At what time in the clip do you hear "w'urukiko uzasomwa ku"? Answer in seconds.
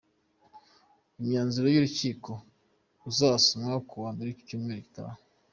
1.73-3.95